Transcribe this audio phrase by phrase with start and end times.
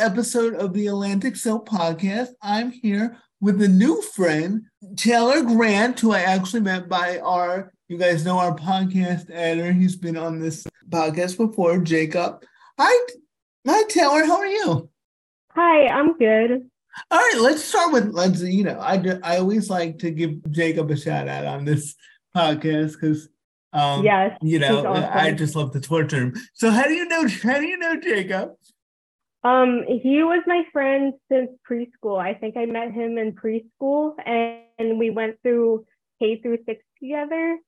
[0.00, 2.30] episode of the Atlantic Soap Podcast.
[2.42, 4.62] I'm here with a new friend,
[4.96, 9.72] Taylor Gantt, who I actually met by our, you guys know our podcast editor.
[9.72, 12.42] He's been on this podcast before, Jacob.
[12.78, 13.06] Hi,
[13.66, 14.24] hi, Taylor.
[14.24, 14.88] How are you?
[15.54, 16.70] Hi, I'm good.
[17.10, 20.90] All right, let's start with let's you know I I always like to give Jacob
[20.90, 21.94] a shout out on this
[22.36, 23.28] podcast because
[23.72, 25.10] um yes, you know awesome.
[25.12, 26.34] I just love to torture him.
[26.54, 28.50] So how do you know how do you know Jacob?
[29.42, 32.20] Um, he was my friend since preschool.
[32.20, 35.86] I think I met him in preschool, and, and we went through
[36.20, 37.58] K through six together,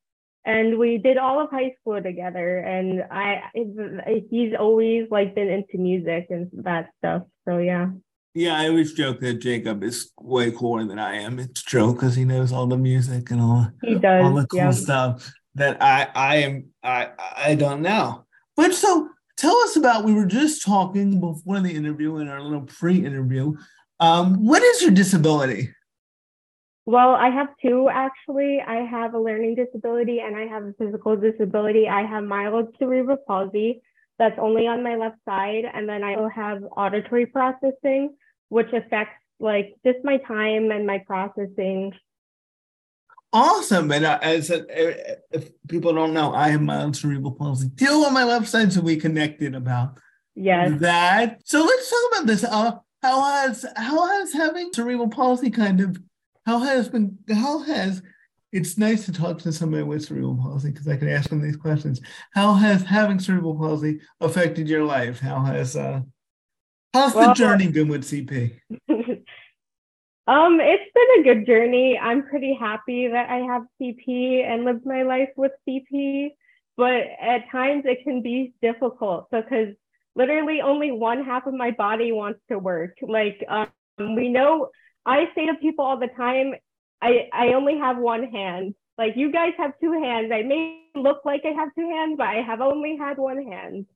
[0.44, 2.58] and we did all of high school together.
[2.58, 7.22] And I, he's always like been into music and that stuff.
[7.48, 7.88] So yeah.
[8.34, 11.38] Yeah, I always joke that Jacob is way cooler than I am.
[11.38, 14.58] It's true because he knows all the music and all, he does, all the cool
[14.58, 14.70] yeah.
[14.70, 18.25] stuff that I I am I I don't know.
[18.56, 22.62] But so tell us about we were just talking before the interview in our little
[22.62, 23.55] pre-interview.
[24.00, 25.70] Um, what is your disability?
[26.84, 28.60] Well, I have two actually.
[28.66, 31.88] I have a learning disability and I have a physical disability.
[31.88, 33.83] I have mild cerebral palsy
[34.19, 38.14] that's only on my left side, and then I also have auditory processing,
[38.50, 41.92] which affects like just my time and my processing.
[43.33, 43.91] Awesome.
[43.91, 44.64] And uh, as a,
[45.30, 48.83] if people don't know, I have mild cerebral palsy too on my left side, so
[48.83, 49.98] we connected about
[50.34, 50.78] yes.
[50.80, 51.41] that.
[51.44, 52.44] So let's talk about this.
[52.44, 52.72] Uh,
[53.03, 55.98] how has how has having cerebral palsy kind of
[56.47, 58.03] how has been how has
[58.53, 61.56] it's nice to talk to somebody with cerebral palsy because I can ask them these
[61.56, 62.00] questions.
[62.34, 65.19] How has having cerebral palsy affected your life?
[65.20, 66.03] How has uh
[66.92, 68.60] how's well, the journey been with CP?
[70.27, 71.99] um, it's been a good journey.
[71.99, 76.31] I'm pretty happy that I have CP and lived my life with CP,
[76.77, 79.75] but at times it can be difficult because
[80.15, 82.97] literally only one half of my body wants to work.
[83.03, 83.69] Like um,
[83.99, 84.69] we know
[85.05, 86.55] I say to people all the time,
[87.00, 88.75] I, I only have one hand.
[88.99, 90.31] Like you guys have two hands.
[90.32, 93.87] I may look like I have two hands, but I have only had one hand.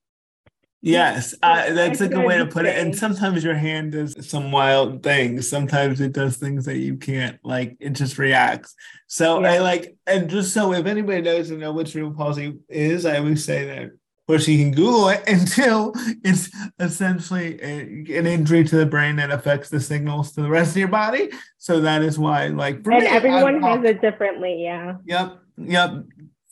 [0.86, 2.78] Yes, uh, that's a good way to put it.
[2.78, 5.48] And sometimes your hand does some wild things.
[5.48, 7.76] Sometimes it does things that you can't like.
[7.80, 8.76] It just reacts.
[9.08, 9.54] So yeah.
[9.54, 13.44] I like, and just so if anybody doesn't know what cerebral palsy is, I always
[13.44, 15.92] say that Of course, you can Google it until
[16.22, 17.80] it's essentially a,
[18.18, 21.30] an injury to the brain that affects the signals to the rest of your body.
[21.58, 24.62] So that is why, like, and me, everyone has it differently.
[24.62, 24.98] Yeah.
[25.04, 25.38] Yep.
[25.58, 26.04] Yep.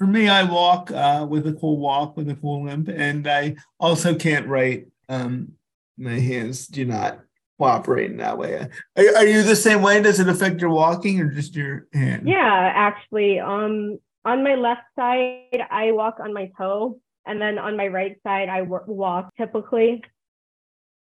[0.04, 3.56] For me, I walk uh, with a cool walk with a cool limp, and I
[3.80, 4.88] also can't write.
[5.08, 5.52] Um,
[5.96, 7.20] my hands do not
[7.58, 8.68] cooperate in that way.
[8.98, 10.02] Are, are you the same way?
[10.02, 12.28] Does it affect your walking or just your hand?
[12.28, 17.74] Yeah, actually, um, on my left side, I walk on my toe and then on
[17.74, 20.04] my right side I walk typically.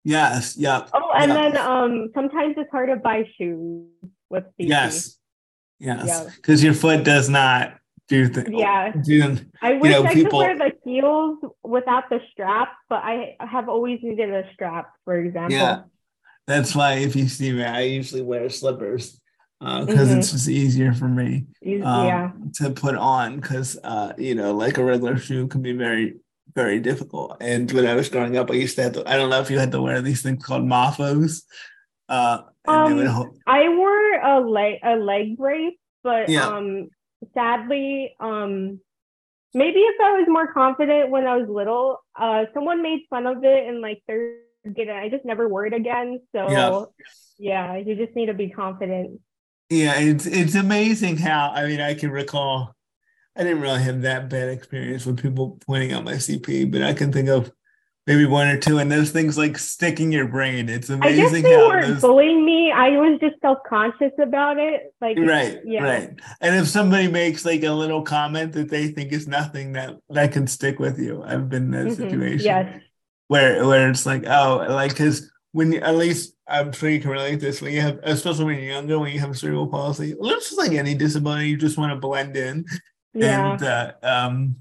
[0.04, 0.58] Yes.
[0.58, 0.90] Yep.
[0.92, 1.54] Oh, and yep.
[1.54, 3.88] then um sometimes it's hard to buy shoes
[4.28, 4.68] with CP.
[4.68, 5.16] Yes.
[5.78, 6.36] Yes.
[6.36, 7.78] Because your foot does not
[8.08, 8.48] do things.
[8.50, 8.92] Yeah.
[8.92, 10.40] Do, I wish know, I people...
[10.40, 15.16] could wear the heels without the strap, but I have always needed a strap, for
[15.16, 15.56] example.
[15.56, 15.82] Yeah.
[16.46, 19.18] That's why if you see me, I usually wear slippers
[19.60, 20.18] because uh, mm-hmm.
[20.18, 21.46] it's just easier for me
[21.84, 22.30] um, yeah.
[22.54, 26.16] to put on because uh, you know like a regular shoe can be very
[26.54, 29.30] very difficult and when i was growing up i used to have to i don't
[29.30, 31.42] know if you had to wear these things called mafos
[32.08, 36.46] uh, um, hold- i wore a leg a leg brace but yeah.
[36.46, 36.88] um
[37.32, 38.80] sadly um
[39.54, 43.44] maybe if i was more confident when i was little uh someone made fun of
[43.44, 44.40] it in like third
[44.74, 46.84] grade i just never wore it again so yeah.
[47.38, 49.20] yeah you just need to be confident
[49.70, 52.74] yeah, it's it's amazing how I mean I can recall
[53.36, 56.92] I didn't really have that bad experience with people pointing out my CP, but I
[56.92, 57.50] can think of
[58.06, 60.68] maybe one or two, and those things like sticking your brain.
[60.68, 61.12] It's amazing.
[61.12, 62.00] I guess they how weren't those...
[62.00, 62.72] bullying me.
[62.72, 64.94] I was just self conscious about it.
[65.00, 65.82] Like right, yeah.
[65.82, 66.10] right.
[66.40, 70.32] And if somebody makes like a little comment that they think is nothing, that that
[70.32, 71.22] can stick with you.
[71.22, 72.02] I've been in that mm-hmm.
[72.02, 72.46] situation.
[72.46, 72.80] Yes.
[73.28, 77.10] Where where it's like oh like because when you, at least I'm sure you can
[77.10, 80.48] relate this when you have, especially when you're younger, when you have cerebral palsy, it's
[80.50, 82.64] just like any disability, you just want to blend in.
[83.14, 83.52] Yeah.
[83.52, 84.56] And uh, um,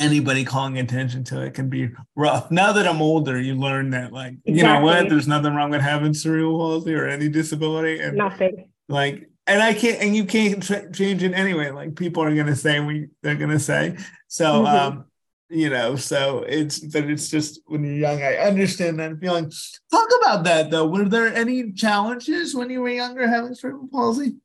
[0.00, 2.50] anybody calling attention to it can be rough.
[2.50, 4.54] Now that I'm older, you learn that, like, exactly.
[4.54, 5.08] you know what?
[5.08, 8.00] There's nothing wrong with having cerebral palsy or any disability.
[8.00, 8.70] And nothing.
[8.88, 11.70] Like, and I can't, and you can't tra- change it anyway.
[11.70, 13.96] Like, people are going to say we they're going to say.
[14.28, 14.66] So, mm-hmm.
[14.66, 15.04] um,
[15.50, 19.50] you know so it's but it's just when you're young i understand that feeling
[19.90, 24.36] talk about that though were there any challenges when you were younger having cerebral palsy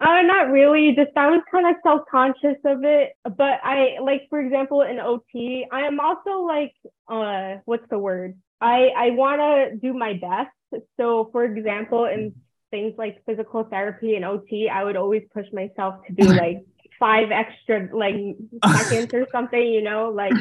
[0.00, 0.94] uh, not really.
[0.94, 3.12] Just I was kind of self-conscious of it.
[3.24, 6.74] But I like, for example, in OT, I am also like,
[7.08, 8.38] uh, what's the word?
[8.60, 10.84] I I want to do my best.
[10.98, 12.34] So, for example, in
[12.70, 16.64] things like physical therapy and OT, I would always push myself to do like
[17.00, 18.14] five extra like
[18.64, 19.60] seconds or something.
[19.60, 20.34] You know, like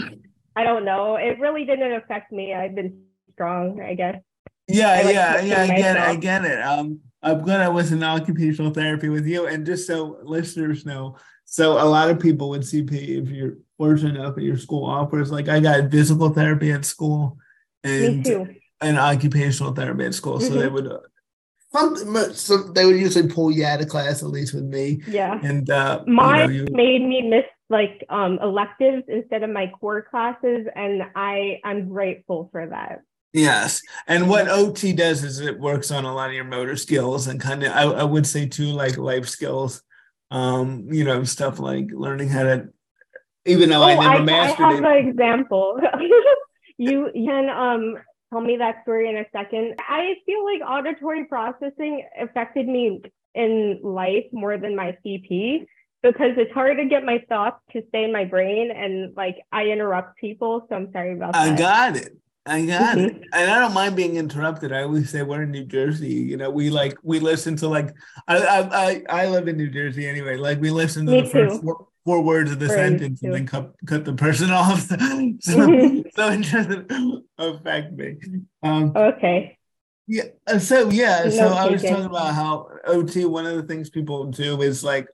[0.55, 1.15] I don't know.
[1.15, 2.53] It really didn't affect me.
[2.53, 4.21] I've been strong, I guess.
[4.67, 5.61] Yeah, I like yeah, yeah.
[5.61, 6.01] I get it.
[6.01, 6.61] I get it.
[6.61, 9.47] Um, I'm glad I was in occupational therapy with you.
[9.47, 14.15] And just so listeners know, so a lot of people with CP, if you're fortunate
[14.15, 17.37] enough at your school offers, like I got physical therapy at school
[17.83, 18.27] and
[18.81, 20.39] and occupational therapy at school.
[20.39, 20.47] Mm-hmm.
[20.47, 20.73] So they mm-hmm.
[20.73, 20.99] would uh,
[21.73, 25.01] some, so they would usually pull you out of class, at least with me.
[25.07, 25.39] Yeah.
[25.41, 29.71] And uh mine you know, you, made me miss like um electives instead of my
[29.79, 30.67] core classes.
[30.75, 33.01] And I I'm grateful for that.
[33.33, 33.81] Yes.
[34.07, 37.39] And what OT does is it works on a lot of your motor skills and
[37.39, 39.83] kind of, I, I would say too, like life skills,
[40.31, 42.69] um, you know, stuff like learning how to,
[43.45, 44.85] even though oh, I never I, mastered I have it.
[44.85, 45.79] an example.
[46.77, 47.95] you can um,
[48.31, 49.75] tell me that story in a second.
[49.79, 53.01] I feel like auditory processing affected me
[53.35, 55.67] in life more than my CP
[56.01, 59.65] because it's hard to get my thoughts to stay in my brain and like I
[59.65, 60.65] interrupt people.
[60.69, 61.53] So I'm sorry about that.
[61.53, 62.17] I got it.
[62.47, 63.23] I got it.
[63.33, 64.71] And I don't mind being interrupted.
[64.71, 66.13] I always say we're in New Jersey.
[66.13, 67.93] You know, we like we listen to like
[68.27, 70.37] I I I, live in New Jersey anyway.
[70.37, 71.31] Like we listen to Me the too.
[71.31, 74.81] first four, four, words of the sentence and then cut cut the person off.
[74.81, 74.95] so,
[75.41, 78.15] so it doesn't affect me.
[78.63, 79.57] Um, okay.
[80.07, 80.23] Yeah.
[80.47, 81.23] Uh, so yeah.
[81.25, 83.25] No so I was talking about how OT.
[83.25, 85.07] One of the things people do is like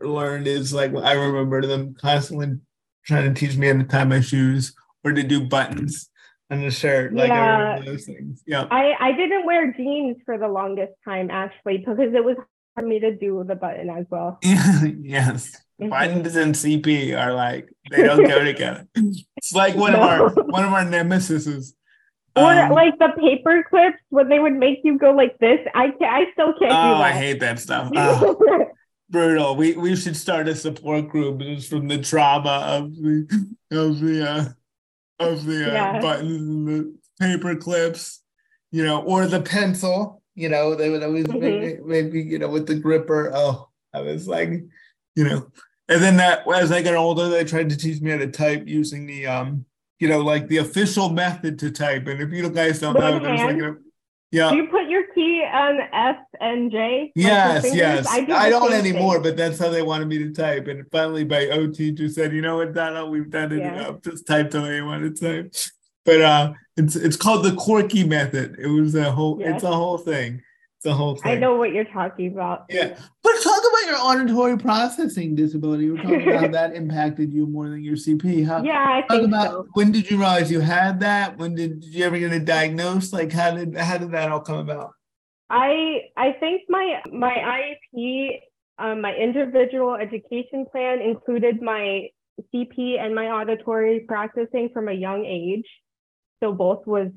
[0.00, 2.58] learned is like I remember them constantly
[3.06, 6.09] trying to teach me how to tie my shoes or to do buttons
[6.50, 7.14] and the shirt.
[7.14, 7.78] Like yeah.
[7.80, 8.42] I those things.
[8.46, 8.66] Yeah.
[8.70, 12.48] I, I didn't wear jeans for the longest time actually because it was hard
[12.78, 14.38] for me to do the button as well.
[14.42, 15.56] yes.
[15.80, 15.88] Mm-hmm.
[15.88, 18.86] Buttons and CP are like they don't go together.
[19.36, 20.02] It's like one no.
[20.02, 21.72] of our one of our nemesis.
[22.36, 25.60] Or um, like the paper clips when they would make you go like this.
[25.74, 26.02] I can't.
[26.02, 26.72] I still can't.
[26.72, 27.90] Oh, I hate that stuff.
[27.96, 28.66] Oh,
[29.08, 29.56] brutal.
[29.56, 34.30] We we should start a support group just from the trauma of the of the
[34.30, 34.44] uh,
[35.20, 36.00] of the uh, yeah.
[36.00, 38.22] buttons and the paper clips,
[38.72, 40.22] you know, or the pencil.
[40.34, 41.88] You know, they would always mm-hmm.
[41.88, 43.30] make, me, you know, with the gripper.
[43.34, 44.50] Oh, I was like,
[45.14, 45.46] you know,
[45.88, 48.62] and then that as I got older, they tried to teach me how to type
[48.66, 49.66] using the um,
[49.98, 52.06] you know, like the official method to type.
[52.06, 53.76] And if you guys don't know, there's like a
[54.30, 54.50] yeah.
[54.50, 57.12] Do you put your key on F and J?
[57.14, 58.06] Yes, yes.
[58.08, 59.22] I, do I don't anymore, thing.
[59.22, 60.68] but that's how they wanted me to type.
[60.68, 63.74] And finally, my OT just said, "You know what, Donna, we've done it yeah.
[63.74, 64.02] enough.
[64.02, 65.54] Just type the way you want to type."
[66.04, 68.56] But uh, it's it's called the Corky method.
[68.58, 69.38] It was a whole.
[69.40, 69.56] Yes.
[69.56, 70.42] It's a whole thing
[70.82, 71.32] the whole thing.
[71.32, 72.64] I know what you're talking about.
[72.70, 72.98] Yeah.
[73.22, 75.84] But talk about your auditory processing disability.
[75.84, 78.46] You were talking about how that impacted you more than your CP.
[78.46, 79.66] How, yeah, I think about so.
[79.74, 81.38] when did you realize you had that?
[81.38, 83.12] When did, did you ever get it diagnosed?
[83.12, 84.92] Like how did how did that all come about?
[85.50, 88.40] I I think my my IEP,
[88.78, 92.08] um, my individual education plan included my
[92.54, 95.66] CP and my auditory processing from a young age
[96.40, 97.08] so both was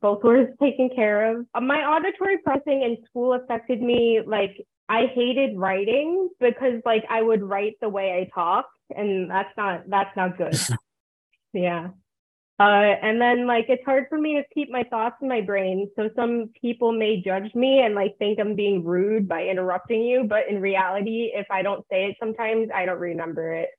[0.00, 1.46] both were taken care of.
[1.60, 7.42] My auditory processing in school affected me like I hated writing because like I would
[7.42, 10.56] write the way I talk and that's not that's not good.
[11.52, 11.88] yeah.
[12.60, 15.90] Uh, and then like it's hard for me to keep my thoughts in my brain.
[15.96, 20.24] So some people may judge me and like think I'm being rude by interrupting you,
[20.24, 23.70] but in reality, if I don't say it sometimes, I don't remember it.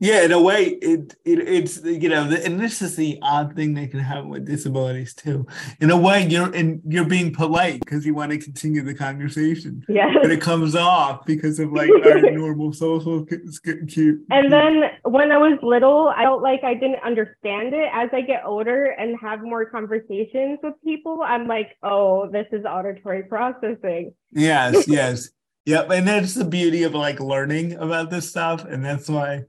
[0.00, 3.74] Yeah, in a way, it, it it's you know, and this is the odd thing
[3.74, 5.46] they can have with disabilities too.
[5.80, 9.84] In a way, you're and you're being polite because you want to continue the conversation.
[9.88, 14.24] Yeah, but it comes off because of like our normal social cue.
[14.30, 17.88] And then when I was little, I felt like I didn't understand it.
[17.92, 22.64] As I get older and have more conversations with people, I'm like, oh, this is
[22.64, 24.14] auditory processing.
[24.30, 25.30] Yes, yes,
[25.66, 25.90] yep.
[25.90, 29.42] And that's the beauty of like learning about this stuff, and that's why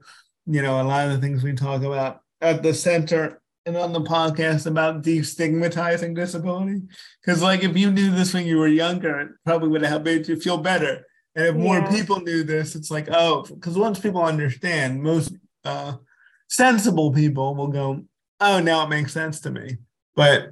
[0.46, 3.92] you know, a lot of the things we talk about at the center and on
[3.92, 6.82] the podcast about destigmatizing disability.
[7.20, 10.26] Because, like, if you knew this when you were younger, it probably would have made
[10.26, 11.06] you feel better.
[11.34, 11.62] And if yeah.
[11.62, 15.32] more people knew this, it's like, oh, because once people understand, most
[15.64, 15.94] uh,
[16.48, 18.04] sensible people will go,
[18.40, 19.78] oh, now it makes sense to me.
[20.16, 20.50] But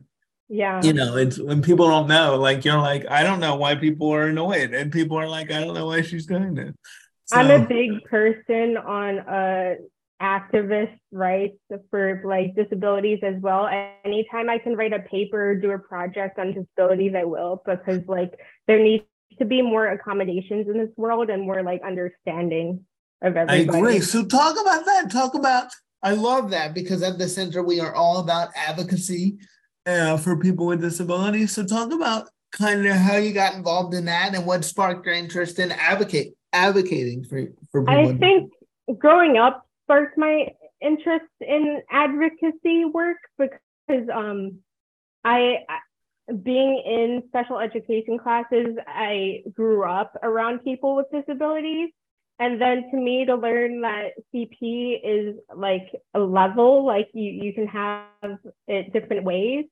[0.48, 3.74] yeah, you know, it's when people don't know, like, you're like, I don't know why
[3.74, 4.72] people are annoyed.
[4.72, 6.72] And people are like, I don't know why she's doing this.
[7.30, 7.36] So.
[7.36, 9.74] I'm a big person on uh,
[10.20, 11.56] activist rights
[11.90, 13.68] for like disabilities as well.
[14.04, 18.34] Anytime I can write a paper, do a project on disabilities, I will because like
[18.66, 19.04] there needs
[19.38, 22.84] to be more accommodations in this world and more like understanding
[23.22, 23.78] of everybody.
[23.78, 24.00] I agree.
[24.00, 25.08] So talk about that.
[25.12, 25.68] Talk about.
[26.02, 29.38] I love that because at the center we are all about advocacy
[29.86, 31.52] uh, for people with disabilities.
[31.52, 35.14] So talk about kind of how you got involved in that and what sparked your
[35.14, 38.08] interest in advocate advocating for for people.
[38.08, 38.52] I think
[38.98, 40.48] growing up sparked my
[40.80, 44.58] interest in advocacy work because um
[45.24, 45.58] I
[46.42, 51.90] being in special education classes, I grew up around people with disabilities.
[52.38, 57.52] And then to me, to learn that CP is like a level, like you, you
[57.52, 59.66] can have it different ways.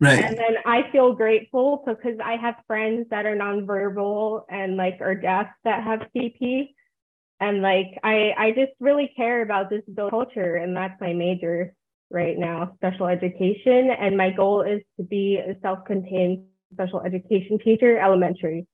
[0.00, 0.22] Right.
[0.22, 5.14] And then I feel grateful because I have friends that are nonverbal and like are
[5.14, 6.74] deaf that have CP.
[7.40, 11.74] And like I I just really care about disability culture and that's my major
[12.10, 13.90] right now, special education.
[13.90, 18.66] And my goal is to be a self-contained special education teacher, elementary.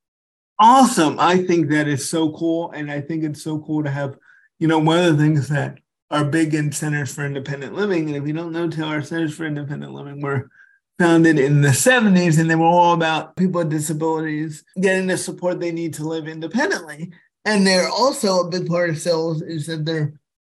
[0.59, 1.17] Awesome.
[1.19, 2.71] I think that is so cool.
[2.73, 4.17] And I think it's so cool to have,
[4.59, 5.79] you know, one of the things that
[6.11, 8.09] are big in Centers for Independent Living.
[8.09, 10.51] And if you don't know, Taylor, Centers for Independent Living were
[11.01, 15.59] founded in the 70s and they were all about people with disabilities getting the support
[15.59, 17.11] they need to live independently.
[17.47, 20.13] And they're also a big part of CILs is that they're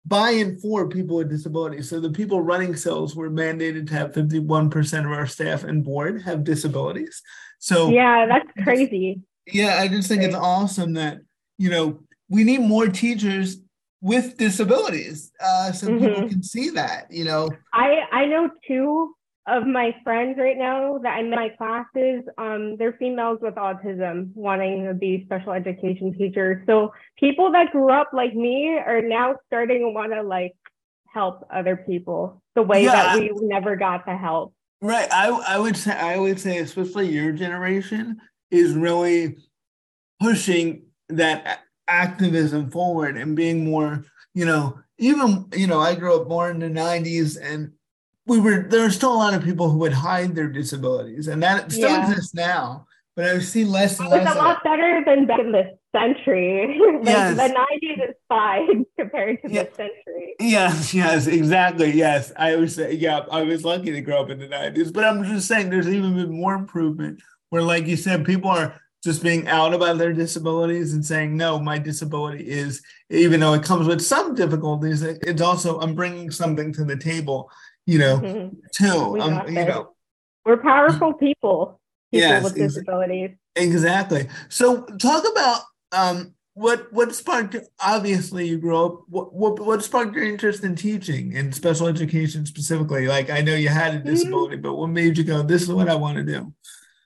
[0.04, 1.88] buy-in for people with disabilities.
[1.88, 6.24] So the people running CILs were mandated to have 51% of our staff and board
[6.24, 7.22] have disabilities.
[7.60, 9.22] So yeah, that's crazy.
[9.46, 11.20] Yeah, I just think it's awesome that
[11.60, 13.58] you know we need more teachers
[14.02, 16.04] with disabilities uh, so mm-hmm.
[16.04, 17.12] people can see that.
[17.12, 19.14] You know, I I know two
[19.48, 24.36] of my friends right now that I'm in my classes, um, they're females with autism
[24.36, 26.64] wanting to be special education teachers.
[26.68, 30.54] So people that grew up like me are now starting to want to like
[31.12, 33.16] help other people the way yeah.
[33.16, 34.54] that we never got to help.
[34.82, 35.08] Right.
[35.12, 38.20] I I would say I would say especially your generation
[38.50, 39.38] is really
[40.20, 46.28] pushing that activism forward and being more, you know, even you know, I grew up
[46.28, 47.72] more in the 90s and
[48.26, 51.42] we were there are still a lot of people who would hide their disabilities, and
[51.44, 52.10] that still yeah.
[52.10, 52.86] exists now.
[53.16, 54.26] But I see less and less.
[54.26, 56.80] It's a lot better than back in the century.
[57.04, 57.36] yes.
[57.36, 59.64] the nineties is fine compared to yeah.
[59.64, 60.36] the century.
[60.40, 61.92] Yes, yes, exactly.
[61.92, 65.04] Yes, I would say, yeah, I was lucky to grow up in the nineties, but
[65.04, 67.22] I'm just saying, there's even been more improvement.
[67.50, 71.60] Where, like you said, people are just being out about their disabilities and saying, no,
[71.60, 76.72] my disability is, even though it comes with some difficulties, it's also, I'm bringing something
[76.74, 77.50] to the table
[77.86, 78.56] you know, mm-hmm.
[78.74, 79.20] too.
[79.22, 79.94] Um, you know,
[80.46, 81.20] we're powerful people.
[81.20, 81.80] people
[82.12, 83.32] yes, with disabilities.
[83.56, 84.28] Exactly.
[84.50, 85.62] So talk about
[85.92, 87.56] um, what what sparked.
[87.80, 89.04] Obviously, you grew up.
[89.10, 93.08] What, what what sparked your interest in teaching and special education specifically?
[93.08, 94.08] Like, I know you had a mm-hmm.
[94.08, 94.64] disability, mm-hmm.
[94.64, 95.44] but what made you go?
[95.44, 96.54] This is what I want to do.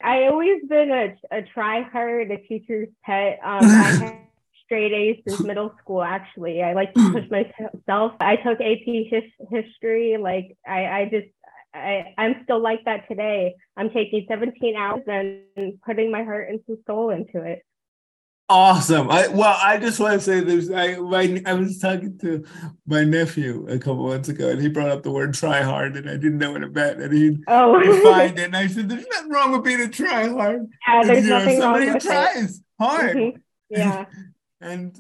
[0.02, 3.40] I always been a, a try hard, a teacher's pet.
[3.44, 4.20] Um, I
[4.66, 6.04] straight A's since middle school.
[6.04, 8.14] Actually, I like to push myself.
[8.20, 10.18] I took AP his, history.
[10.20, 11.28] Like I, I just,
[11.74, 13.56] I, I'm still like that today.
[13.78, 17.64] I'm taking 17 hours and putting my heart and soul into it.
[18.48, 19.10] Awesome.
[19.10, 22.46] I well, I just want to say there's I my, I was talking to
[22.86, 26.08] my nephew a couple months ago and he brought up the word try hard and
[26.08, 27.82] I didn't know what it meant and he oh.
[27.82, 30.68] defined it and I said there's nothing wrong with being a try hard.
[30.88, 32.64] Yeah, there's nothing somebody wrong who tries it.
[32.80, 33.18] hard.
[33.18, 33.38] Mm-hmm.
[33.72, 34.06] Yeah.
[34.66, 35.00] and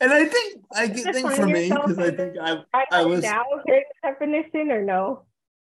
[0.00, 3.44] and I think I get think for me because I think I I was now
[3.66, 5.24] hearing the definition or no.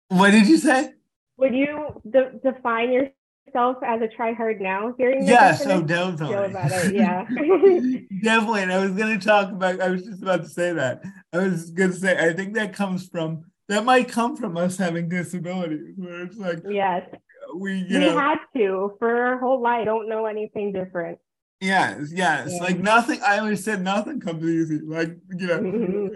[0.08, 0.92] What did you say?
[1.38, 4.94] Would you de- define yourself as a try hard now?
[4.96, 6.34] Hearing yes, oh definitely.
[6.34, 7.24] about it, yeah.
[8.22, 9.80] definitely, and I was going to talk about.
[9.80, 11.02] I was just about to say that.
[11.32, 14.76] I was going to say I think that comes from that might come from us
[14.76, 17.08] having disabilities, where it's like yes,
[17.56, 19.84] we you we know, had to for our whole life.
[19.84, 21.18] Don't know anything different.
[21.62, 22.50] Yes, yes.
[22.52, 22.58] Yeah.
[22.60, 24.80] Like nothing, I always said nothing comes easy.
[24.80, 26.10] Like, you know,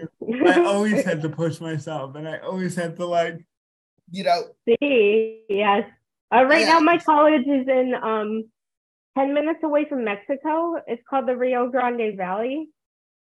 [0.45, 3.45] I always had to push myself and I always had to, like,
[4.11, 4.43] you know.
[4.67, 5.89] See, yes.
[6.35, 6.73] Uh, right yeah.
[6.73, 8.43] now, my college is in um,
[9.17, 10.81] 10 minutes away from Mexico.
[10.85, 12.67] It's called the Rio Grande Valley.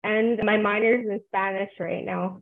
[0.03, 2.41] And my minor's in Spanish right now.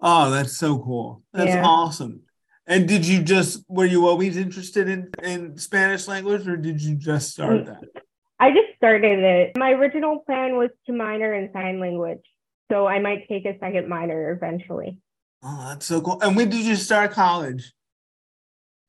[0.00, 1.24] Oh, that's so cool.
[1.32, 1.64] That's yeah.
[1.64, 2.20] awesome.
[2.68, 6.94] And did you just, were you always interested in, in Spanish language or did you
[6.94, 7.66] just start mm.
[7.66, 8.02] that?
[8.40, 9.56] I just started it.
[9.56, 12.22] My original plan was to minor in sign language.
[12.70, 14.98] So I might take a second minor eventually.
[15.42, 16.20] Oh, that's so cool.
[16.22, 17.72] And when did you start college?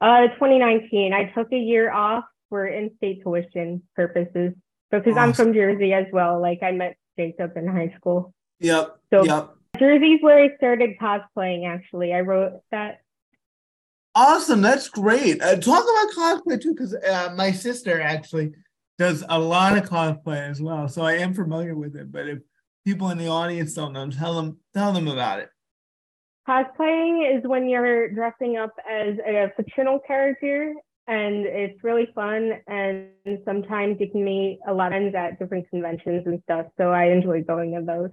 [0.02, 1.14] Uh 2019.
[1.14, 4.54] I took a year off for in-state tuition purposes
[4.92, 6.42] because I'm from Jersey as well.
[6.42, 8.34] Like I met Jacob in high school.
[8.60, 8.98] Yep.
[9.14, 9.50] So yep.
[9.78, 12.14] Jersey's where I started cosplaying actually.
[12.14, 13.02] I wrote that
[14.16, 14.62] Awesome.
[14.62, 15.42] That's great.
[15.42, 18.54] Uh, talk about cosplay too, because uh, my sister actually
[19.00, 20.88] does a lot of cosplay as well.
[20.90, 22.12] So I am familiar with it.
[22.12, 22.40] But if
[22.86, 25.50] people in the audience don't know, tell them tell them about it.
[26.48, 30.74] Cosplaying is when you're dressing up as a fictional character
[31.08, 33.08] and it's really fun and
[33.46, 36.66] sometimes you can meet a lot of friends at different conventions and stuff.
[36.78, 38.10] So I enjoy going to those.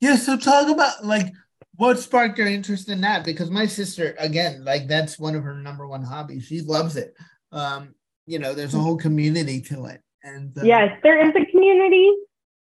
[0.00, 1.32] Yeah, so talk about like
[1.74, 3.24] what sparked your interest in that?
[3.24, 6.44] Because my sister, again, like that's one of her number one hobbies.
[6.44, 7.14] She loves it.
[7.52, 7.94] Um,
[8.28, 10.02] you know, there's a whole community to it.
[10.22, 12.10] And uh, yes, there is a community.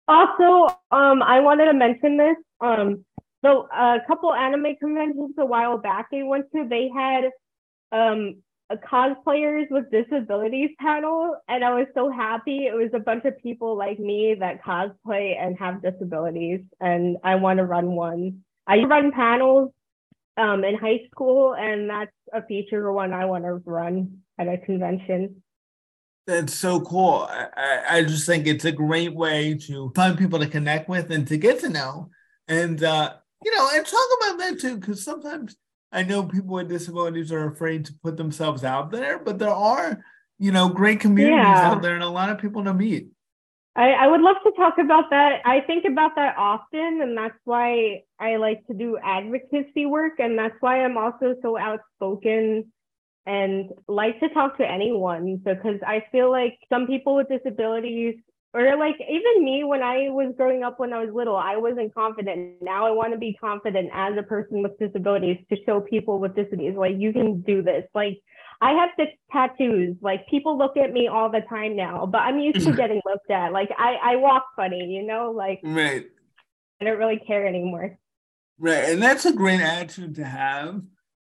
[0.08, 2.36] Also, um, I wanted to mention this.
[2.60, 3.04] Um,
[3.44, 7.30] so a couple anime conventions a while back I went to, they had
[7.92, 8.36] um
[8.70, 12.66] a cosplayers with disabilities panel, and I was so happy.
[12.66, 17.34] It was a bunch of people like me that cosplay and have disabilities, and I
[17.34, 18.44] want to run one.
[18.68, 19.72] I run panels
[20.36, 24.58] um, in high school, and that's a feature one I want to run at a
[24.58, 25.42] convention.
[26.26, 27.28] That's so cool.
[27.28, 31.26] I, I just think it's a great way to find people to connect with and
[31.28, 32.10] to get to know.
[32.46, 35.56] And uh, you know, and talk about that too, because sometimes
[35.92, 40.04] I know people with disabilities are afraid to put themselves out there, but there are,
[40.38, 41.70] you know, great communities yeah.
[41.70, 43.08] out there and a lot of people to meet.
[43.76, 45.40] I, I would love to talk about that.
[45.44, 50.38] I think about that often, and that's why I like to do advocacy work, and
[50.38, 52.72] that's why I'm also so outspoken
[53.26, 58.16] and like to talk to anyone because I feel like some people with disabilities
[58.52, 61.94] or like even me when I was growing up when I was little, I wasn't
[61.94, 62.56] confident.
[62.60, 66.34] Now I want to be confident as a person with disabilities to show people with
[66.34, 67.84] disabilities like you can do this.
[67.94, 68.20] Like
[68.60, 69.96] I have six tattoos.
[70.00, 73.30] Like people look at me all the time now, but I'm used to getting looked
[73.30, 73.52] at.
[73.52, 76.06] Like I I walk funny, you know, like right.
[76.80, 77.98] I don't really care anymore.
[78.58, 80.82] Right, and that's a great attitude to have.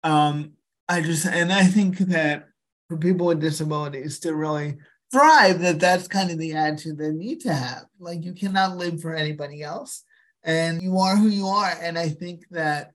[0.05, 0.53] Um,
[0.89, 2.49] I just and I think that
[2.89, 4.79] for people with disabilities to really
[5.11, 7.85] thrive that that's kind of the attitude they need to have.
[7.99, 10.05] Like you cannot live for anybody else
[10.43, 11.73] and you are who you are.
[11.81, 12.93] And i think that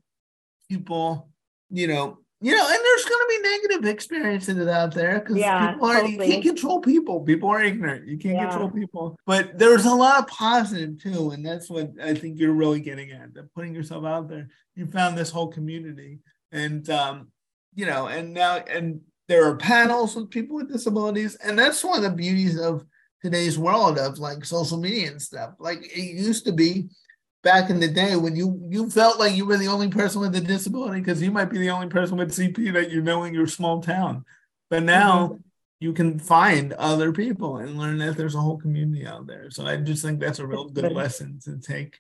[0.70, 1.30] people
[1.70, 5.72] you know you know and there's going to be negative experiences out there because yeah,
[5.72, 6.26] people are totally.
[6.26, 7.22] you can't control people.
[7.22, 8.08] People are ignorant.
[8.08, 8.50] You can't yeah.
[8.50, 9.16] control people.
[9.26, 13.12] But there's a lot of positive too and that's what i think you're really getting
[13.12, 14.50] at that putting yourself out there.
[14.76, 16.20] You found this whole community
[16.52, 17.28] and um
[17.76, 21.98] you know and now and there are panels with people with disabilities, and that's one
[21.98, 22.86] of the beauties of
[23.22, 25.54] today's world of like social media and stuff.
[25.60, 26.90] Like it used to be
[27.42, 30.36] back in the day when you you felt like you were the only person with
[30.36, 33.34] a disability because you might be the only person with CP that you know in
[33.34, 34.26] your small town.
[34.70, 35.38] But now mm-hmm.
[35.80, 39.50] you can find other people and learn that there's a whole community out there.
[39.52, 42.00] So I just think that's a real good lesson to take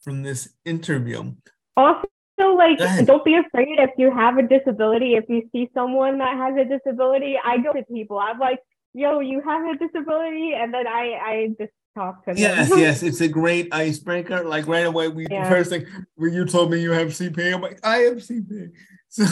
[0.00, 1.32] from this interview.
[1.76, 6.18] Also, so like don't be afraid if you have a disability if you see someone
[6.18, 7.36] that has a disability.
[7.44, 8.60] I go to people i'm like
[8.94, 12.38] yo you have a disability and then i i just talk to them.
[12.38, 14.44] Yes yes it's a great icebreaker.
[14.44, 15.48] Like right away we yeah.
[15.48, 18.70] first thing when you told me you have cp i'm like i have cp
[19.08, 19.24] so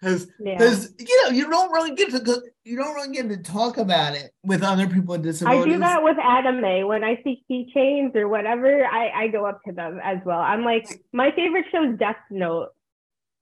[0.00, 1.06] because because yeah.
[1.06, 4.32] you know you don't really get to you don't really get to talk about it
[4.42, 5.66] with other people with disabilities.
[5.66, 8.84] I do that with anime when I see keychains or whatever.
[8.84, 10.40] I I go up to them as well.
[10.40, 12.68] I'm like my favorite show is Death Note.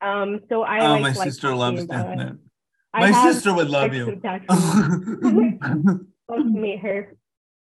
[0.01, 2.39] Um, so I oh like, my sister loves Death Note.
[2.93, 4.07] My sister would love you.
[4.25, 7.15] love to meet her.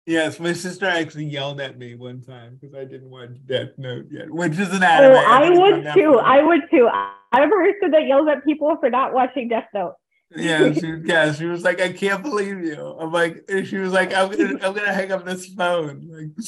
[0.06, 4.08] Yes, my sister actually yelled at me one time because I didn't watch Death Note
[4.10, 5.14] yet, which is an anime.
[5.14, 6.18] Oh, I would too.
[6.18, 6.90] I would too.
[7.32, 9.94] I'm a person that yells at people for not watching Death Note.
[10.36, 12.98] yeah, she, yeah, she was like, I can't believe you.
[13.00, 16.08] I'm like, she was like, I'm gonna, I'm gonna hang up this phone.
[16.10, 16.46] Like,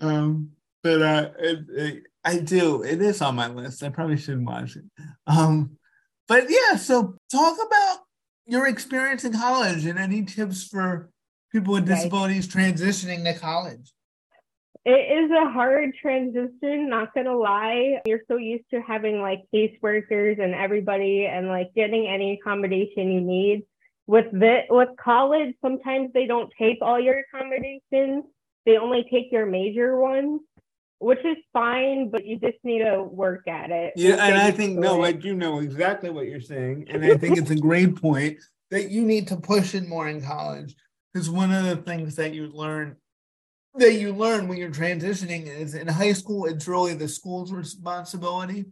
[0.00, 0.50] um,
[0.82, 2.82] but uh, it, it, I do.
[2.82, 3.82] It is on my list.
[3.82, 4.84] I probably shouldn't watch it.
[5.26, 5.76] Um,
[6.26, 7.98] but yeah, so talk about
[8.46, 11.10] your experience in college and any tips for
[11.54, 13.92] people with disabilities transitioning to college.
[14.84, 18.02] It is a hard transition, not gonna lie.
[18.06, 23.20] You're so used to having like caseworkers and everybody and like getting any accommodation you
[23.20, 23.62] need.
[24.06, 28.24] With the with college, sometimes they don't take all your accommodations.
[28.66, 30.40] They only take your major ones,
[30.98, 33.94] which is fine, but you just need to work at it.
[33.96, 36.88] Yeah, and I think no, I do know exactly what you're saying.
[36.90, 38.38] And I think it's a great point
[38.70, 40.74] that you need to push it more in college.
[41.14, 42.96] Because one of the things that you learn
[43.76, 48.66] that you learn when you're transitioning is in high school, it's really the school's responsibility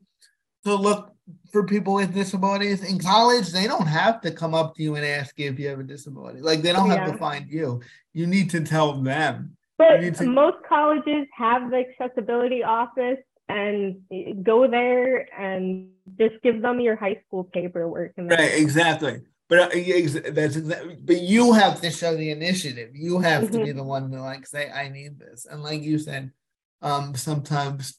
[0.65, 1.13] to look
[1.51, 2.85] for people with disabilities.
[2.85, 5.69] In college, they don't have to come up to you and ask you if you
[5.69, 6.41] have a disability.
[6.41, 6.99] Like they don't yeah.
[6.99, 7.81] have to find you.
[8.13, 9.57] You need to tell them.
[9.79, 14.01] But to- most colleges have the accessibility office and
[14.45, 18.13] go there and just give them your high school paperwork.
[18.17, 19.23] right, exactly.
[19.53, 20.97] But uh, that's exactly.
[21.05, 22.93] But you have to show the initiative.
[22.95, 23.53] You have mm-hmm.
[23.53, 23.77] to be mm-hmm.
[23.77, 26.33] the one to like say, "I need this." And like you said,
[26.81, 27.99] um, sometimes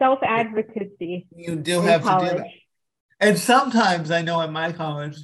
[0.00, 1.28] self advocacy.
[1.30, 2.30] You do have college.
[2.30, 2.48] to do that.
[3.20, 5.18] and sometimes I know at my college,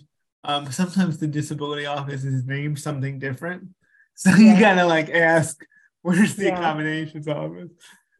[0.44, 3.64] um, sometimes the disability office is named something different.
[4.16, 4.54] So yeah.
[4.54, 5.60] you gotta like ask,
[6.02, 6.56] where's the yeah.
[6.56, 7.70] accommodations office?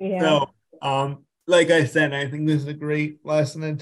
[0.01, 0.19] Yeah.
[0.19, 0.51] So
[0.83, 3.79] um, like I said, I think this is a great lesson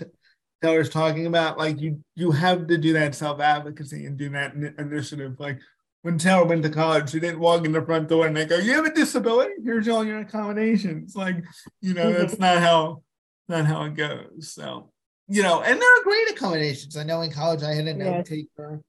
[0.63, 1.59] that Taylor's talking about.
[1.59, 5.37] Like you you have to do that self-advocacy and do that initiative.
[5.39, 5.59] Like
[6.03, 8.57] when Taylor went to college, she didn't walk in the front door and they go,
[8.57, 9.55] You have a disability?
[9.65, 11.15] Here's all your accommodations.
[11.15, 11.45] Like,
[11.81, 13.03] you know, that's not how
[13.49, 14.53] not how it goes.
[14.53, 14.91] So
[15.29, 16.97] you know, and there are great accommodations.
[16.97, 18.83] I know in college I had a note taker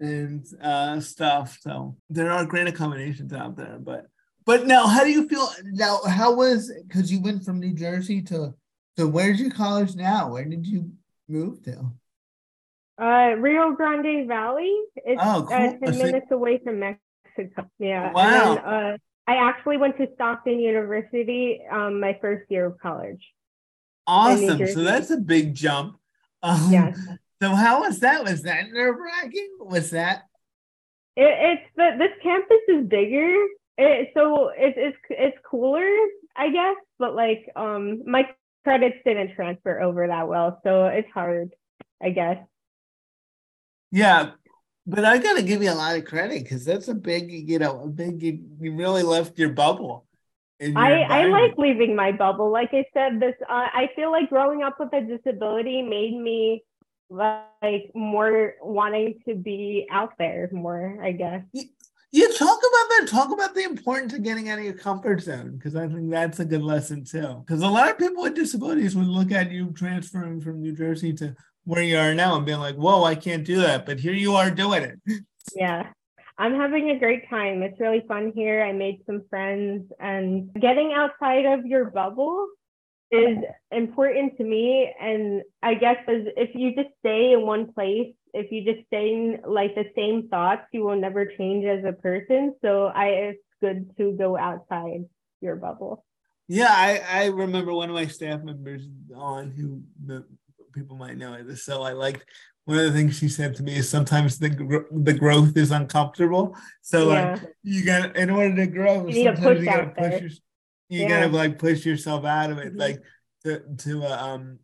[0.00, 1.58] and uh, stuff.
[1.60, 3.78] So there are great accommodations out there.
[3.80, 4.06] But
[4.44, 6.00] but now, how do you feel now?
[6.08, 8.54] How was because you went from New Jersey to
[8.96, 10.32] to where's your college now?
[10.32, 10.90] Where did you
[11.28, 11.92] move to?
[13.00, 14.74] Uh, Rio Grande Valley.
[14.96, 15.56] It's oh, cool.
[15.56, 17.70] uh, ten minutes away from Mexico.
[17.78, 18.12] Yeah.
[18.12, 18.54] Wow.
[18.54, 23.22] Then, uh, I actually went to Stockton University um, my first year of college.
[24.06, 24.66] Awesome.
[24.66, 25.98] So that's a big jump.
[26.42, 26.94] Um, yeah.
[27.42, 28.24] So how was that?
[28.24, 29.58] Was that nerve wracking?
[29.60, 30.22] Was that?
[31.14, 33.34] It, it's the this campus is bigger,
[33.76, 35.88] it, so it's it's it's cooler,
[36.36, 36.76] I guess.
[36.98, 38.28] But like, um, my
[38.68, 41.54] credits didn't transfer over that well, so it's hard,
[42.02, 42.36] I guess.
[43.90, 44.32] Yeah,
[44.86, 47.80] but I gotta give you a lot of credit because that's a big, you know,
[47.80, 48.22] a big.
[48.22, 50.04] You, you really left your bubble.
[50.60, 52.50] I, I like leaving my bubble.
[52.50, 56.62] Like I said, this uh, I feel like growing up with a disability made me
[57.08, 60.98] like more wanting to be out there more.
[61.02, 61.42] I guess.
[62.10, 63.08] You, talk about that.
[63.08, 66.40] Talk about the importance of getting out of your comfort zone because I think that's
[66.40, 67.44] a good lesson too.
[67.46, 71.12] Because a lot of people with disabilities would look at you transferring from New Jersey
[71.14, 74.14] to where you are now and being like, "Whoa, I can't do that," but here
[74.14, 74.98] you are doing it.
[75.54, 75.92] Yeah.
[76.36, 77.62] I'm having a great time.
[77.62, 78.62] It's really fun here.
[78.62, 82.46] I made some friends, and getting outside of your bubble
[83.10, 83.38] is
[83.72, 84.92] important to me.
[85.00, 89.12] And I guess as if you just stay in one place, if you just stay
[89.12, 92.54] in like the same thoughts, you will never change as a person.
[92.62, 95.04] So I it's good to go outside
[95.40, 96.04] your bubble.
[96.46, 98.82] Yeah, I, I remember one of my staff members
[99.14, 100.24] on who the
[100.72, 101.56] people might know it.
[101.58, 102.24] So I liked
[102.64, 106.56] one of the things she said to me is sometimes the the growth is uncomfortable.
[106.82, 107.32] So yeah.
[107.32, 110.30] like you got in order to grow, you sometimes you gotta push your,
[110.88, 111.08] you yeah.
[111.08, 112.78] gotta like push yourself out of it, mm-hmm.
[112.78, 113.02] like
[113.44, 114.58] to to a, um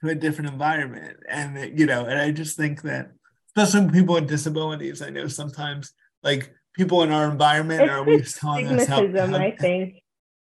[0.00, 1.18] to a different environment.
[1.28, 3.10] And you know, and I just think that
[3.56, 8.34] especially people with disabilities, I know sometimes like people in our environment it's are always
[8.34, 10.02] telling us how, how I think.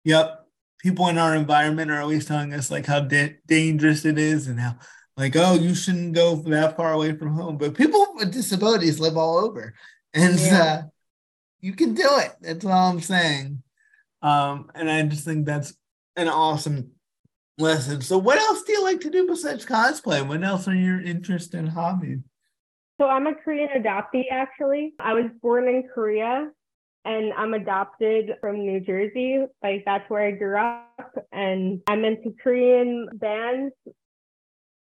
[0.05, 0.43] Yep.
[0.81, 4.61] People in our environment are always telling us like how da- dangerous it is and
[4.61, 4.77] how
[5.17, 7.57] like, oh, you shouldn't go that far away from home.
[7.57, 9.75] But people with disabilities live all over,
[10.13, 10.63] and yeah.
[10.63, 10.83] uh,
[11.61, 12.33] you can do it.
[12.41, 13.63] That's all I'm saying.
[14.27, 15.75] Um, and I just think that's
[16.17, 16.93] an awesome
[17.59, 18.01] lesson.
[18.01, 20.27] So, what else do you like to do besides cosplay?
[20.27, 22.19] What else are your interests and hobbies?
[23.01, 24.25] So, I'm a Korean adoptee.
[24.31, 26.51] Actually, I was born in Korea,
[27.05, 29.45] and I'm adopted from New Jersey.
[29.63, 33.73] Like that's where I grew up, and I'm into Korean bands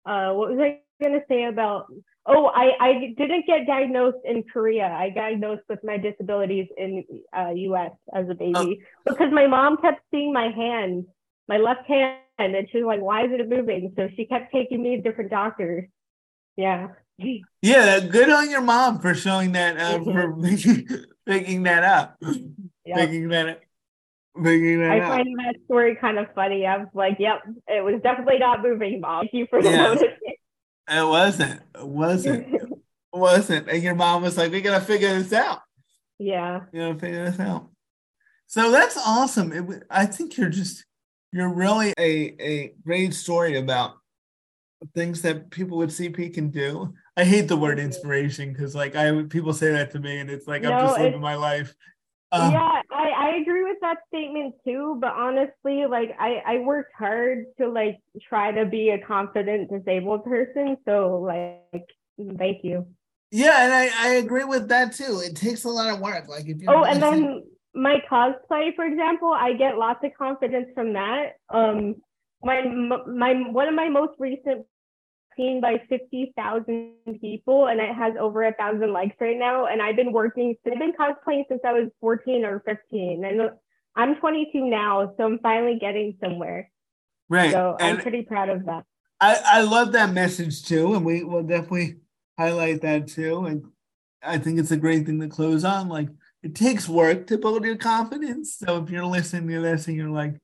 [0.08, 1.86] uh, what was I going to say about?
[2.26, 4.86] Oh, I, I didn't get diagnosed in Korea.
[4.86, 7.04] I diagnosed with my disabilities in
[7.36, 7.92] uh, U.S.
[8.14, 8.74] as a baby oh.
[9.06, 11.06] because my mom kept seeing my hand,
[11.48, 14.82] my left hand, and she was like, "Why is it moving?" So she kept taking
[14.82, 15.88] me to different doctors.
[16.56, 16.88] Yeah.
[17.62, 20.36] Yeah, good on your mom for showing that, uh, for
[21.26, 22.16] picking that up,
[22.84, 22.96] yep.
[22.96, 23.60] picking that up.
[24.36, 25.08] I out.
[25.08, 26.64] find that story kind of funny.
[26.64, 29.22] I was like, yep, it was definitely not moving, mom.
[29.22, 29.82] Thank you for yeah.
[29.82, 30.08] noticing.
[30.88, 31.60] It wasn't.
[31.74, 32.54] It wasn't.
[32.54, 32.68] it
[33.12, 33.68] wasn't.
[33.68, 35.60] And your mom was like, we gotta figure this out.
[36.18, 36.62] Yeah.
[36.72, 37.68] You gotta figure this out.
[38.46, 39.52] So that's awesome.
[39.52, 40.84] It, I think you're just
[41.32, 43.96] you're really a, a great story about
[44.94, 46.94] things that people with CP can do.
[47.16, 50.46] I hate the word inspiration because like I people say that to me and it's
[50.46, 51.74] like no, I'm just living my life.
[52.30, 54.98] Um, yeah, I, I agree with that statement too.
[55.00, 60.24] But honestly, like I, I worked hard to like try to be a confident disabled
[60.24, 60.76] person.
[60.84, 61.86] So like
[62.36, 62.86] thank you.
[63.30, 65.20] Yeah, and I, I agree with that too.
[65.24, 66.28] It takes a lot of work.
[66.28, 70.68] Like if you Oh, and then my cosplay, for example, I get lots of confidence
[70.74, 71.36] from that.
[71.48, 71.96] Um
[72.42, 74.66] my my one of my most recent
[75.38, 79.66] seen by 50,000 people and it has over a thousand likes right now.
[79.66, 83.24] And I've been working, I've been cosplaying since I was 14 or 15.
[83.24, 83.50] And
[83.96, 86.70] I'm 22 now, so I'm finally getting somewhere.
[87.30, 87.52] Right.
[87.52, 88.84] So and I'm pretty proud of that.
[89.20, 90.94] I, I love that message too.
[90.94, 91.96] And we will definitely
[92.38, 93.46] highlight that too.
[93.46, 93.64] And
[94.22, 95.88] I think it's a great thing to close on.
[95.88, 96.08] Like
[96.42, 98.56] it takes work to build your confidence.
[98.58, 100.34] So if you're listening to this and you're like,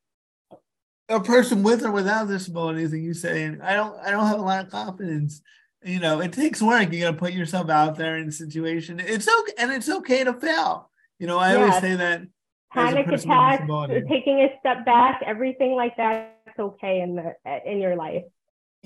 [1.08, 4.42] a person with or without disabilities, and you saying, I don't I don't have a
[4.42, 5.42] lot of confidence.
[5.84, 6.92] You know, it takes work.
[6.92, 9.00] You gotta put yourself out there in a situation.
[9.00, 10.90] It's okay and it's okay to fail.
[11.18, 11.58] You know, I yes.
[11.58, 12.22] always say that
[12.72, 13.66] panic attacks,
[14.08, 17.34] taking a step back, everything like that's okay in the
[17.66, 18.24] in your life.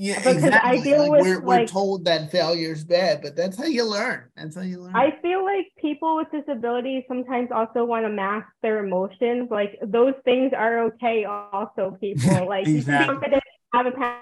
[0.00, 0.78] Yeah, because exactly.
[0.78, 3.82] I feel like with, we're, we're told that failure is bad, but that's how you
[3.84, 4.30] learn.
[4.36, 4.94] That's how you learn.
[4.94, 9.48] I feel like people with disabilities sometimes also want to mask their emotions.
[9.50, 11.24] Like those things are okay.
[11.24, 13.40] Also, people like exactly.
[13.74, 14.20] have a.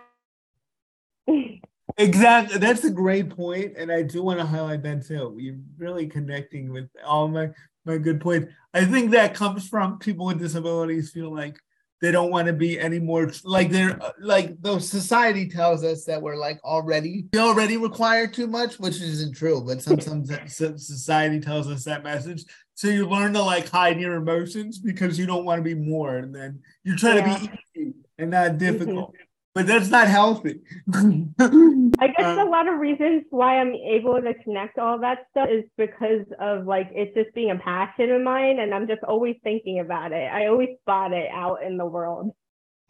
[1.98, 5.36] exactly, that's a great point, and I do want to highlight that too.
[5.38, 7.50] You're really connecting with all my
[7.84, 8.50] my good points.
[8.72, 11.58] I think that comes from people with disabilities feel like
[12.00, 16.20] they don't want to be any more like they're like the society tells us that
[16.20, 21.68] we're like already we already require too much which isn't true but sometimes society tells
[21.68, 22.44] us that message.
[22.74, 26.18] So you learn to like hide your emotions because you don't want to be more
[26.18, 27.38] and then you're trying yeah.
[27.38, 29.14] to be easy and not difficult.
[29.14, 29.25] mm-hmm
[29.56, 30.60] but that's not healthy.
[30.92, 35.48] I guess uh, a lot of reasons why I'm able to connect all that stuff
[35.50, 39.36] is because of like it's just being a passion of mine, and I'm just always
[39.42, 40.30] thinking about it.
[40.30, 42.32] I always spot it out in the world.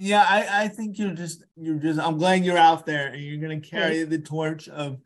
[0.01, 3.41] Yeah, I, I think you're just you're just I'm glad you're out there and you're
[3.41, 4.99] gonna carry the torch of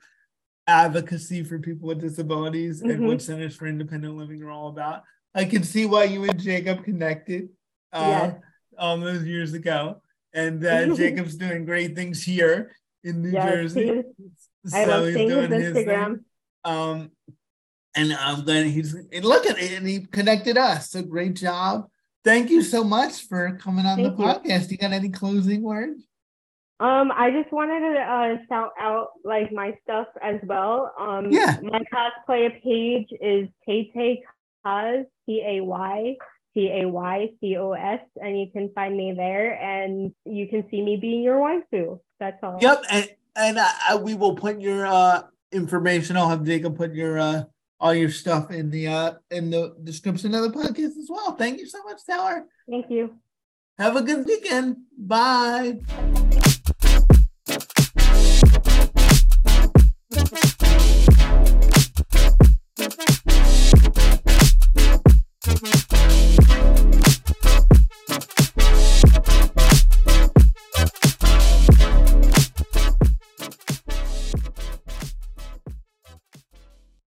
[0.67, 2.91] advocacy for people with disabilities mm-hmm.
[2.91, 5.03] and what Centers for Independent Living are all about.
[5.35, 7.51] I can see why you and Jacob connected
[7.93, 8.37] uh, yes.
[8.79, 10.01] all those years ago
[10.35, 12.73] and uh, Jacob's doing great things here
[13.05, 14.03] in New yes, Jersey.
[14.67, 16.21] So I love seeing his Instagram.
[16.65, 17.11] Um,
[17.97, 20.91] and I'm glad he's and look at it, and he connected us.
[20.91, 21.89] So great job.
[22.25, 24.65] Thank you so much for coming on Thank the podcast.
[24.65, 24.73] You.
[24.73, 26.03] you got any closing words?
[26.79, 30.95] Um, I just wanted to uh, shout out like my stuff as well.
[30.99, 31.59] Um, yeah.
[31.63, 34.23] My cosplay page is Tay Tay
[34.65, 36.17] Cos T A Y
[36.55, 40.65] T A Y C O S, and you can find me there, and you can
[40.71, 42.01] see me being your waifu.
[42.19, 42.59] That's all.
[42.61, 46.17] Yep, and and uh, we will put your uh, information.
[46.17, 47.45] I'll have Jacob put your uh,
[47.79, 51.33] all your stuff in the uh, in the description of the podcast as well.
[51.37, 52.45] Thank you so much, Taylor.
[52.69, 53.15] Thank you.
[53.79, 54.77] Have a good weekend.
[54.99, 55.79] Bye.